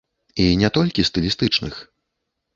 І 0.43 0.47
не 0.61 0.71
толькі 0.77 1.05
стылістычных. 1.11 1.79